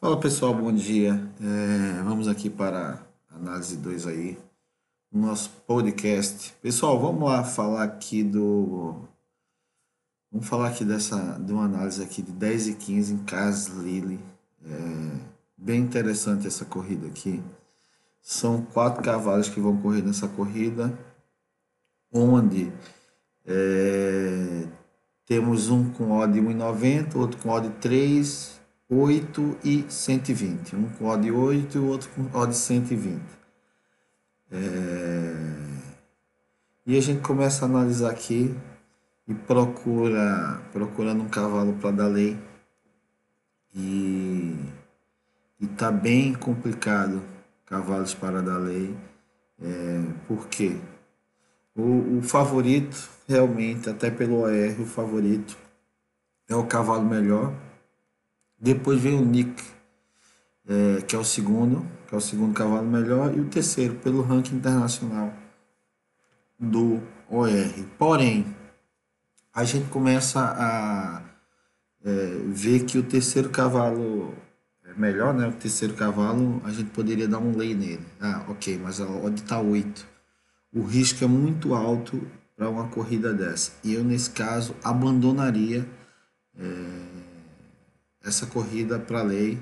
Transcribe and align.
Fala 0.00 0.16
pessoal, 0.16 0.54
bom 0.54 0.72
dia. 0.72 1.20
É, 1.40 2.02
vamos 2.04 2.28
aqui 2.28 2.48
para 2.48 3.04
análise 3.32 3.76
2 3.76 4.06
aí, 4.06 4.38
no 5.10 5.26
nosso 5.26 5.50
podcast. 5.66 6.54
Pessoal, 6.62 7.00
vamos 7.00 7.28
lá 7.28 7.42
falar 7.42 7.82
aqui 7.82 8.22
do. 8.22 8.94
Vamos 10.30 10.46
falar 10.46 10.68
aqui 10.68 10.84
dessa 10.84 11.36
de 11.40 11.52
uma 11.52 11.64
análise 11.64 12.00
aqui 12.00 12.22
de 12.22 12.30
10 12.30 12.68
e 12.68 12.74
15 12.74 13.12
em 13.12 13.18
Cas 13.24 13.66
Lily. 13.66 14.20
É, 14.64 15.18
bem 15.56 15.80
interessante 15.80 16.46
essa 16.46 16.64
corrida 16.64 17.08
aqui. 17.08 17.42
São 18.22 18.62
quatro 18.62 19.02
cavalos 19.02 19.48
que 19.48 19.58
vão 19.58 19.78
correr 19.78 20.02
nessa 20.02 20.28
corrida, 20.28 20.96
onde 22.12 22.72
é, 23.44 24.64
temos 25.26 25.68
um 25.70 25.90
com 25.90 26.12
odd 26.12 26.40
1,90, 26.40 27.16
outro 27.16 27.42
com 27.42 27.48
odd 27.48 27.68
3, 27.80 28.57
8 28.88 29.58
e 29.64 29.84
120. 29.88 30.76
Um 30.76 30.88
com 30.90 31.06
odd 31.06 31.30
8 31.30 31.76
e 31.76 31.80
o 31.80 31.86
outro 31.88 32.10
com 32.10 32.38
odd 32.38 32.56
120. 32.56 33.20
É... 34.50 35.68
E 36.86 36.96
a 36.96 37.00
gente 37.00 37.20
começa 37.20 37.64
a 37.64 37.68
analisar 37.68 38.10
aqui 38.10 38.54
e 39.26 39.34
procura 39.34 40.60
procurando 40.72 41.22
um 41.22 41.28
cavalo 41.28 41.74
para 41.74 41.90
dar 41.90 42.06
lei. 42.06 42.38
E 43.74 44.56
está 45.60 45.92
bem 45.92 46.32
complicado 46.32 47.22
cavalos 47.66 48.14
para 48.14 48.40
dar 48.40 48.56
lei. 48.56 48.96
É, 49.60 50.02
por 50.26 50.48
quê? 50.48 50.76
O, 51.76 52.18
o 52.18 52.22
favorito, 52.22 53.08
realmente, 53.28 53.90
até 53.90 54.10
pelo 54.10 54.40
OR, 54.40 54.80
o 54.80 54.86
favorito 54.86 55.58
é 56.48 56.56
o 56.56 56.66
cavalo 56.66 57.04
melhor. 57.04 57.52
Depois 58.74 59.00
vem 59.00 59.14
o 59.14 59.24
Nick, 59.24 59.64
é, 60.68 61.00
que 61.00 61.16
é 61.16 61.18
o 61.18 61.24
segundo, 61.24 61.86
que 62.06 62.14
é 62.14 62.18
o 62.18 62.20
segundo 62.20 62.52
cavalo 62.52 62.86
melhor, 62.86 63.34
e 63.34 63.40
o 63.40 63.46
terceiro, 63.46 63.94
pelo 63.94 64.20
ranking 64.20 64.56
internacional 64.56 65.32
do 66.60 67.00
OR. 67.30 67.50
Porém, 67.96 68.44
a 69.54 69.64
gente 69.64 69.88
começa 69.88 70.40
a 70.40 71.22
é, 72.04 72.40
ver 72.48 72.84
que 72.84 72.98
o 72.98 73.02
terceiro 73.02 73.48
cavalo 73.48 74.34
é 74.84 74.92
melhor, 74.92 75.32
né? 75.32 75.48
O 75.48 75.52
terceiro 75.52 75.94
cavalo, 75.94 76.60
a 76.62 76.70
gente 76.70 76.90
poderia 76.90 77.26
dar 77.26 77.38
um 77.38 77.56
lay 77.56 77.74
nele. 77.74 78.04
Ah, 78.20 78.44
ok, 78.48 78.78
mas 78.82 79.00
a 79.00 79.08
odd 79.08 79.40
está 79.40 79.58
8 79.58 80.06
o 80.70 80.82
risco 80.82 81.24
é 81.24 81.26
muito 81.26 81.74
alto 81.74 82.20
para 82.54 82.68
uma 82.68 82.88
corrida 82.88 83.32
dessa. 83.32 83.72
E 83.82 83.94
eu, 83.94 84.04
nesse 84.04 84.28
caso, 84.28 84.76
abandonaria 84.84 85.88
é, 86.54 87.17
essa 88.28 88.46
corrida 88.46 88.98
para 88.98 89.20
a 89.20 89.22
lei. 89.22 89.58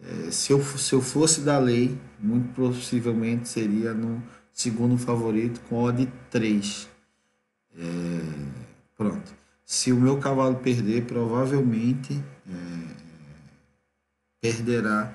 É, 0.00 0.30
se, 0.30 0.52
eu, 0.52 0.62
se 0.62 0.94
eu 0.94 1.02
fosse 1.02 1.40
da 1.40 1.58
lei, 1.58 1.98
muito 2.18 2.54
possivelmente 2.54 3.48
seria 3.48 3.92
no 3.92 4.22
segundo 4.52 4.96
favorito 4.96 5.60
com 5.68 5.82
odd 5.82 6.10
3. 6.30 6.88
É, 7.76 7.84
pronto. 8.96 9.36
Se 9.64 9.92
o 9.92 9.96
meu 10.00 10.18
cavalo 10.18 10.56
perder, 10.56 11.04
provavelmente 11.04 12.22
é, 12.48 12.52
perderá 14.40 15.12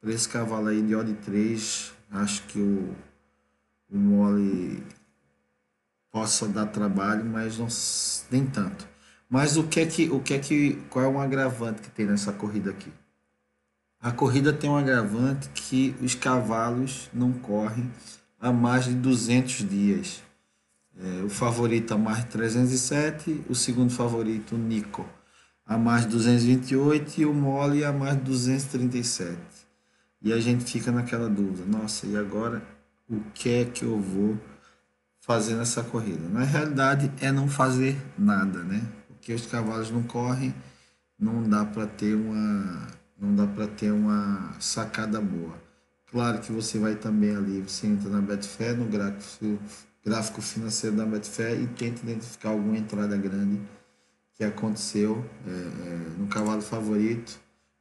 para 0.00 0.10
esse 0.10 0.28
cavalo 0.28 0.68
aí 0.68 0.82
de 0.82 0.94
odd 0.94 1.12
3. 1.14 1.92
Acho 2.10 2.42
que 2.44 2.58
o 2.58 2.94
o 3.92 3.98
mole 3.98 4.82
possa 6.10 6.48
dar 6.48 6.66
trabalho, 6.66 7.24
mas 7.24 7.58
não, 7.58 7.68
nem 8.30 8.46
tanto. 8.46 8.88
Mas 9.32 9.56
o 9.56 9.64
que 9.64 9.80
é 9.80 9.86
que, 9.86 10.10
o 10.10 10.20
que 10.20 10.34
é 10.34 10.38
que, 10.38 10.74
qual 10.90 11.06
é 11.06 11.08
um 11.08 11.18
agravante 11.18 11.80
que 11.80 11.90
tem 11.90 12.04
nessa 12.04 12.34
corrida 12.34 12.68
aqui? 12.68 12.92
A 13.98 14.12
corrida 14.12 14.52
tem 14.52 14.68
um 14.68 14.76
agravante 14.76 15.48
que 15.54 15.96
os 16.02 16.14
cavalos 16.14 17.08
não 17.14 17.32
correm 17.32 17.90
há 18.38 18.52
mais 18.52 18.84
de 18.84 18.92
200 18.92 19.66
dias. 19.66 20.22
É, 21.00 21.22
o 21.24 21.30
favorito 21.30 21.94
a 21.94 21.96
mais 21.96 22.18
de 22.18 22.26
307, 22.26 23.44
o 23.48 23.54
segundo 23.54 23.90
favorito, 23.90 24.54
o 24.54 24.58
Nico, 24.58 25.08
a 25.64 25.78
mais 25.78 26.02
de 26.02 26.08
228 26.08 27.22
e 27.22 27.24
o 27.24 27.32
Mole 27.32 27.86
a 27.86 27.90
mais 27.90 28.18
de 28.18 28.24
237. 28.24 29.38
E 30.20 30.30
a 30.30 30.38
gente 30.40 30.70
fica 30.70 30.92
naquela 30.92 31.30
dúvida, 31.30 31.64
nossa, 31.64 32.06
e 32.06 32.18
agora 32.18 32.62
o 33.08 33.18
que 33.32 33.48
é 33.48 33.64
que 33.64 33.82
eu 33.82 33.98
vou 33.98 34.36
fazer 35.22 35.54
nessa 35.54 35.82
corrida. 35.82 36.28
Na 36.28 36.44
realidade 36.44 37.10
é 37.18 37.32
não 37.32 37.48
fazer 37.48 37.96
nada, 38.18 38.62
né? 38.62 38.82
Porque 39.22 39.34
os 39.34 39.46
cavalos 39.46 39.88
não 39.88 40.02
correm, 40.02 40.52
não 41.16 41.48
dá 41.48 41.64
para 41.64 41.86
ter 41.86 42.16
uma 42.16 42.88
não 43.16 43.36
dá 43.36 43.46
para 43.46 43.68
ter 43.68 43.92
uma 43.92 44.52
sacada 44.58 45.20
boa. 45.20 45.54
Claro 46.10 46.40
que 46.40 46.50
você 46.50 46.76
vai 46.76 46.96
também 46.96 47.36
ali, 47.36 47.60
você 47.60 47.86
entra 47.86 48.10
na 48.10 48.20
Betfair, 48.20 48.76
no 48.76 48.86
gráfico, 48.86 49.60
gráfico 50.04 50.42
financeiro 50.42 50.96
da 50.96 51.06
Betfair 51.06 51.60
e 51.60 51.68
tenta 51.68 52.02
identificar 52.02 52.48
alguma 52.48 52.76
entrada 52.76 53.16
grande 53.16 53.60
que 54.34 54.42
aconteceu 54.42 55.24
é, 55.46 55.50
é, 55.50 56.18
no 56.18 56.26
cavalo 56.26 56.60
favorito, 56.60 57.38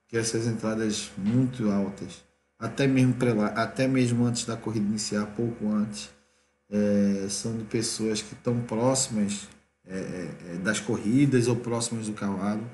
que 0.07 0.17
essas 0.17 0.45
entradas 0.45 1.11
muito 1.17 1.71
altas 1.71 2.23
até 2.59 2.85
mesmo, 2.85 3.15
até 3.55 3.87
mesmo 3.87 4.25
antes 4.25 4.45
da 4.45 4.55
corrida 4.55 4.85
iniciar, 4.85 5.25
pouco 5.35 5.67
antes, 5.71 6.11
é, 6.69 7.25
são 7.31 7.57
de 7.57 7.63
pessoas 7.63 8.21
que 8.21 8.35
estão 8.35 8.61
próximas 8.61 9.47
é, 9.91 9.97
é, 9.97 10.53
é, 10.53 10.57
das 10.59 10.79
corridas 10.79 11.49
ou 11.49 11.55
próximas 11.57 12.07
do 12.07 12.13
cavalo 12.13 12.65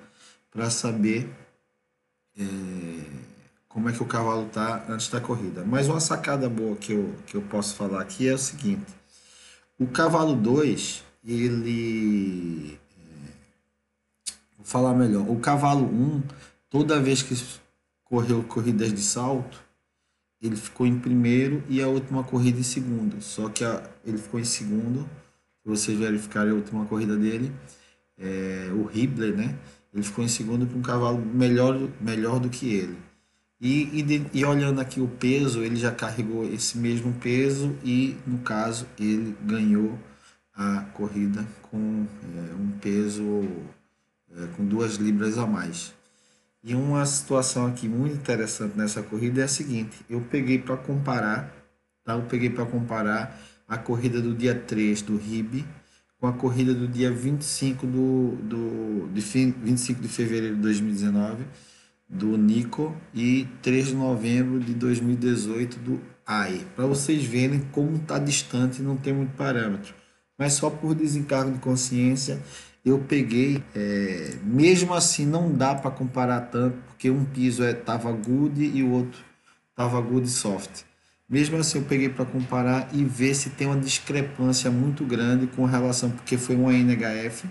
para 0.51 0.69
saber 0.69 1.28
é, 2.38 2.44
como 3.67 3.89
é 3.89 3.91
que 3.91 4.03
o 4.03 4.05
cavalo 4.05 4.45
está 4.45 4.85
antes 4.88 5.09
da 5.09 5.19
corrida. 5.19 5.66
Mas 5.66 5.88
uma 5.88 6.00
sacada 6.00 6.47
boa 6.47 6.75
que 6.75 6.94
eu, 6.94 7.16
que 7.25 7.35
eu 7.35 7.41
posso 7.41 7.73
falar 7.73 8.01
aqui 8.01 8.27
é 8.27 8.35
o 8.35 8.38
seguinte: 8.38 8.85
o 9.79 9.88
cavalo 9.88 10.35
2, 10.35 11.03
ele. 11.25 12.79
É, 13.00 13.31
vou 14.56 14.66
falar 14.66 14.94
melhor. 14.94 15.27
O 15.27 15.39
cavalo 15.39 15.85
1, 15.85 15.88
um, 15.88 16.23
toda 16.69 17.01
vez 17.01 17.23
que 17.23 17.35
correu 18.03 18.44
corridas 18.44 18.94
de 18.94 19.01
salto, 19.01 19.59
ele 20.39 20.56
ficou 20.56 20.85
em 20.85 21.00
primeiro 21.00 21.63
e 21.67 21.81
a 21.81 21.88
última 21.88 22.23
corrida 22.23 22.59
em 22.59 22.63
segundo. 22.63 23.23
Só 23.23 23.50
que 23.50 23.63
a, 23.66 23.81
ele 24.06 24.19
ficou 24.19 24.39
em 24.39 24.45
segundo, 24.45 25.01
se 25.01 25.26
vocês 25.69 25.97
verificarem 25.97 26.51
a 26.51 26.55
última 26.55 26.85
corrida 26.85 27.16
dele, 27.16 27.51
é, 28.17 28.69
o 28.72 28.89
Hibler, 28.91 29.35
né? 29.35 29.55
Ele 29.94 30.03
ficou 30.03 30.23
em 30.23 30.28
segundo 30.28 30.66
com 30.66 30.79
um 30.79 30.81
cavalo 30.81 31.19
melhor, 31.19 31.78
melhor 32.00 32.39
do 32.39 32.50
que 32.50 32.73
ele. 32.73 32.97
E, 33.59 34.01
e, 34.01 34.25
e, 34.33 34.45
olhando 34.45 34.79
aqui 34.79 35.01
o 35.01 35.07
peso, 35.07 35.63
ele 35.63 35.75
já 35.75 35.91
carregou 35.91 36.45
esse 36.45 36.77
mesmo 36.77 37.13
peso 37.13 37.75
e, 37.83 38.16
no 38.25 38.38
caso, 38.39 38.85
ele 39.00 39.35
ganhou 39.41 39.97
a 40.53 40.81
corrida 40.94 41.45
com 41.63 42.06
é, 42.35 42.53
um 42.53 42.72
peso 42.79 43.47
é, 44.35 44.47
com 44.56 44.63
duas 44.66 44.95
libras 44.95 45.38
a 45.38 45.47
mais. 45.47 45.94
E 46.63 46.75
uma 46.75 47.06
situação 47.06 47.66
aqui 47.66 47.88
muito 47.88 48.16
interessante 48.16 48.77
nessa 48.77 49.01
corrida 49.01 49.41
é 49.41 49.45
a 49.45 49.47
seguinte: 49.47 50.06
eu 50.09 50.22
peguei 50.22 50.59
para 50.59 50.77
comparar, 50.77 51.51
tá? 52.03 52.13
Eu 52.13 52.23
peguei 52.23 52.50
para 52.50 52.66
comparar 52.66 53.39
a 53.67 53.78
corrida 53.78 54.22
do 54.22 54.33
dia 54.33 54.55
3 54.55 55.01
do 55.01 55.17
RIB 55.17 55.66
com 56.19 56.28
a 56.28 56.33
corrida 56.33 56.73
do 56.73 56.88
dia 56.88 57.11
25 57.11 57.85
do, 57.85 58.35
do 58.41 59.09
de 59.13 59.22
25 59.22 60.01
de 60.01 60.07
fevereiro 60.07 60.55
de 60.55 60.61
2019 60.61 61.45
do 62.09 62.38
Nico 62.38 62.95
e 63.13 63.47
3 63.61 63.88
de 63.88 63.95
novembro 63.95 64.59
de 64.59 64.73
2018 64.73 65.79
do 65.79 66.01
AI, 66.25 66.66
para 66.75 66.85
vocês 66.85 67.23
verem 67.23 67.59
como 67.72 67.97
está 67.97 68.17
distante 68.17 68.81
não 68.81 68.95
tem 68.95 69.13
muito 69.13 69.35
parâmetro. 69.35 69.94
Mas 70.38 70.53
só 70.53 70.69
por 70.69 70.95
desencargo 70.95 71.51
de 71.51 71.59
consciência 71.59 72.41
eu 72.85 73.00
peguei, 73.00 73.61
é, 73.75 74.38
mesmo 74.44 74.94
assim 74.94 75.25
não 75.25 75.53
dá 75.53 75.75
para 75.75 75.91
comparar 75.91 76.41
tanto, 76.41 76.77
porque 76.88 77.09
um 77.09 77.25
piso 77.25 77.63
é 77.63 77.73
tava 77.73 78.11
good 78.11 78.63
e 78.63 78.81
o 78.81 78.91
outro 78.91 79.19
tava 79.75 80.00
good 80.00 80.30
soft. 80.30 80.87
Mesmo 81.29 81.57
assim 81.57 81.79
eu 81.79 81.83
peguei 81.83 82.07
para 82.07 82.25
comparar 82.25 82.88
e 82.94 83.03
ver 83.03 83.35
se 83.35 83.50
tem 83.50 83.68
uma 83.68 83.79
discrepância 83.79 84.71
muito 84.71 85.03
grande 85.03 85.47
com 85.47 85.65
relação, 85.65 86.09
porque 86.09 86.38
foi 86.38 86.56
uma 86.56 86.74
NHF, 86.74 87.47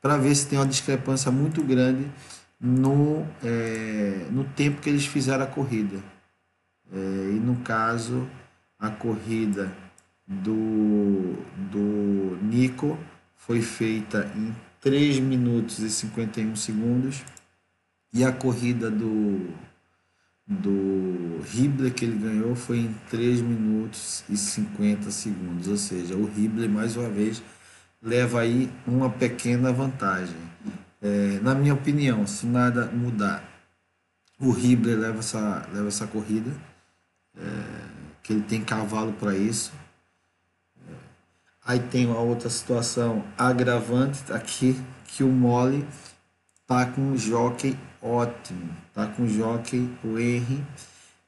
para 0.00 0.16
ver 0.16 0.34
se 0.36 0.46
tem 0.46 0.58
uma 0.58 0.66
discrepância 0.66 1.32
muito 1.32 1.64
grande 1.64 2.06
no, 2.60 3.26
é, 3.42 4.26
no 4.30 4.44
tempo 4.44 4.80
que 4.80 4.88
eles 4.88 5.04
fizeram 5.04 5.44
a 5.44 5.48
corrida. 5.48 5.98
É, 6.92 6.96
e 6.96 7.40
no 7.40 7.56
caso, 7.56 8.28
a 8.78 8.88
corrida 8.88 9.72
do, 10.26 11.34
do 11.56 12.38
Nico 12.42 12.96
foi 13.34 13.60
feita 13.62 14.30
em 14.36 14.54
3 14.80 15.18
minutos 15.18 15.80
e 15.80 15.90
51 15.90 16.54
segundos 16.54 17.24
e 18.12 18.24
a 18.24 18.32
corrida 18.32 18.90
do 18.90 19.50
do 20.46 21.40
Hibler 21.52 21.92
que 21.92 22.04
ele 22.04 22.18
ganhou 22.18 22.54
foi 22.54 22.78
em 22.78 22.94
3 23.10 23.40
minutos 23.40 24.22
e 24.28 24.36
50 24.36 25.10
segundos, 25.10 25.66
ou 25.66 25.76
seja, 25.76 26.14
o 26.14 26.28
Hibler 26.28 26.70
mais 26.70 26.96
uma 26.96 27.08
vez 27.08 27.42
leva 28.00 28.40
aí 28.40 28.70
uma 28.86 29.10
pequena 29.10 29.72
vantagem. 29.72 30.36
É, 31.02 31.40
na 31.42 31.54
minha 31.54 31.74
opinião, 31.74 32.26
se 32.26 32.46
nada 32.46 32.86
mudar, 32.86 33.44
O 34.38 34.50
Ribler 34.50 34.98
leva 34.98 35.20
essa, 35.20 35.66
leva 35.72 35.88
essa 35.88 36.06
corrida, 36.06 36.50
é, 37.34 37.40
que 38.22 38.34
ele 38.34 38.42
tem 38.42 38.62
cavalo 38.62 39.12
para 39.14 39.34
isso. 39.34 39.72
É, 40.86 40.92
aí 41.64 41.80
tem 41.80 42.06
uma 42.06 42.20
outra 42.20 42.50
situação 42.50 43.24
agravante 43.38 44.30
aqui, 44.30 44.78
que 45.06 45.24
o 45.24 45.28
Mole 45.28 45.86
tá 46.66 46.86
com 46.86 47.00
um 47.00 47.16
jockey 47.16 47.76
ótimo, 48.02 48.68
tá 48.92 49.06
com 49.06 49.22
um 49.22 49.28
jockey, 49.28 49.88
o 50.02 50.18
Henry, 50.18 50.64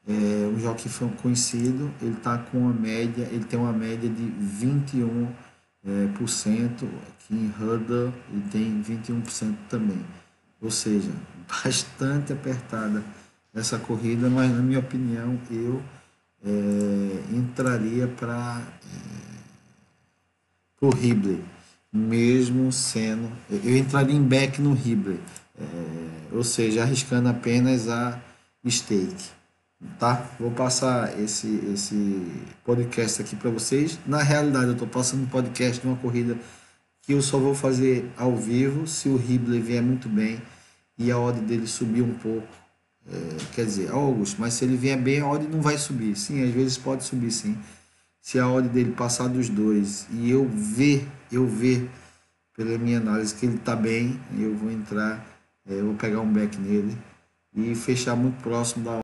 é, 0.06 0.12
um 0.46 0.58
jockey 0.58 0.88
conhecido, 1.22 1.92
ele 2.00 2.16
tá 2.16 2.38
com 2.38 2.58
uma 2.58 2.72
média, 2.72 3.28
ele 3.30 3.44
tem 3.44 3.58
uma 3.58 3.72
média 3.72 4.08
de 4.08 4.24
21 4.24 5.28
é, 5.86 6.08
por 6.16 6.28
cento, 6.28 6.88
aqui 7.08 7.34
em 7.34 7.52
Hurdle 7.58 8.12
ele 8.32 8.44
tem 8.50 8.82
21% 8.82 9.54
também. 9.68 10.04
Ou 10.60 10.70
seja, 10.70 11.10
bastante 11.46 12.32
apertada 12.32 13.02
essa 13.54 13.78
corrida, 13.78 14.28
mas 14.28 14.50
na 14.50 14.62
minha 14.62 14.78
opinião 14.80 15.38
eu 15.50 15.82
é, 16.44 17.34
entraria 17.34 18.06
para 18.08 18.60
é, 18.60 19.38
o 20.80 20.90
Ribley, 20.90 21.44
mesmo 21.92 22.70
sendo. 22.72 23.30
Eu 23.50 23.76
entraria 23.76 24.14
em 24.14 24.22
back 24.22 24.60
no 24.60 24.72
Ribley, 24.72 25.20
é, 25.58 25.64
ou 26.32 26.44
seja, 26.44 26.82
arriscando 26.82 27.28
apenas 27.28 27.88
a 27.88 28.20
stake. 28.66 29.38
Tá? 29.98 30.28
Vou 30.40 30.50
passar 30.50 31.18
esse, 31.20 31.46
esse 31.72 32.26
podcast 32.64 33.22
aqui 33.22 33.36
para 33.36 33.50
vocês. 33.50 33.98
Na 34.06 34.22
realidade, 34.22 34.66
eu 34.66 34.72
estou 34.72 34.88
passando 34.88 35.22
um 35.22 35.26
podcast 35.26 35.80
de 35.80 35.86
uma 35.86 35.96
corrida 35.96 36.36
que 37.02 37.12
eu 37.12 37.22
só 37.22 37.38
vou 37.38 37.54
fazer 37.54 38.10
ao 38.16 38.36
vivo 38.36 38.86
se 38.86 39.08
o 39.08 39.16
Ribley 39.16 39.60
vier 39.60 39.82
muito 39.82 40.08
bem 40.08 40.42
e 40.98 41.10
a 41.10 41.18
odd 41.18 41.40
dele 41.40 41.66
subir 41.66 42.02
um 42.02 42.14
pouco. 42.14 42.48
É, 43.10 43.36
quer 43.54 43.64
dizer, 43.64 43.90
Augusto, 43.90 44.40
mas 44.40 44.54
se 44.54 44.64
ele 44.64 44.76
vier 44.76 45.00
bem, 45.00 45.20
a 45.20 45.28
odd 45.28 45.46
não 45.46 45.62
vai 45.62 45.78
subir. 45.78 46.16
Sim, 46.16 46.42
às 46.42 46.50
vezes 46.50 46.76
pode 46.76 47.04
subir 47.04 47.30
sim. 47.30 47.56
Se 48.28 48.38
a 48.38 48.46
odd 48.46 48.68
dele 48.68 48.92
passar 48.92 49.26
dos 49.26 49.48
dois 49.48 50.06
e 50.12 50.30
eu 50.30 50.46
ver, 50.46 51.08
eu 51.32 51.46
ver 51.46 51.88
pela 52.54 52.76
minha 52.76 52.98
análise 52.98 53.34
que 53.34 53.46
ele 53.46 53.56
está 53.56 53.74
bem, 53.74 54.20
eu 54.38 54.54
vou 54.54 54.70
entrar, 54.70 55.24
é, 55.66 55.80
eu 55.80 55.86
vou 55.86 55.94
pegar 55.94 56.20
um 56.20 56.30
back 56.30 56.58
nele 56.58 56.94
e 57.56 57.74
fechar 57.74 58.14
muito 58.14 58.38
próximo 58.42 58.84
da 58.84 58.90